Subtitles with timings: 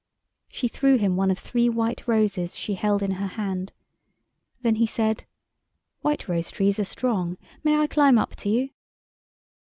[0.49, 3.71] She threw him one of three white roses she held in her hand.
[4.63, 5.25] Then he said—
[6.01, 7.37] "White rose trees are strong.
[7.63, 8.71] May I climb up to you?"